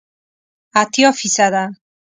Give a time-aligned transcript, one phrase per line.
[0.81, 1.63] اتیا فیصده